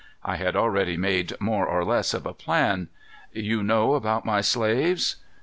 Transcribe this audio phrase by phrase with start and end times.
[0.23, 2.87] I had already made more or less of a plan.
[3.33, 5.17] You know about my slaves?"